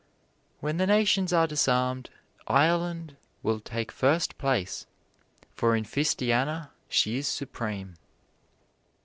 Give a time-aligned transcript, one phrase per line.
[0.61, 2.09] When the nations are disarmed,
[2.47, 4.87] Ireland will take first place,
[5.53, 7.97] for in fistiana she is supreme.